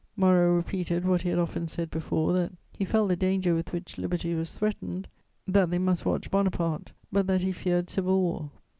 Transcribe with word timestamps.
Moreau 0.15 0.53
repeated 0.55 1.05
what 1.05 1.21
he 1.21 1.29
had 1.29 1.37
often 1.37 1.67
said 1.67 1.91
before, 1.91 2.33
that 2.33 2.51
"he 2.75 2.83
felt 2.85 3.07
the 3.09 3.15
danger 3.15 3.53
with 3.53 3.71
which 3.71 3.99
liberty 3.99 4.33
was 4.33 4.57
threatened, 4.57 5.07
that 5.47 5.69
they 5.69 5.77
must 5.77 6.07
watch 6.07 6.31
Bonaparte, 6.31 6.91
but 7.11 7.27
that 7.27 7.43
he 7.43 7.51
feared 7.51 7.87
civil 7.87 8.19
war." 8.19 8.49